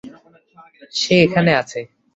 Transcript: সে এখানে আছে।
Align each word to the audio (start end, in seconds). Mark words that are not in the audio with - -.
সে 0.93 1.13
এখানে 1.25 1.51
আছে। 1.61 1.79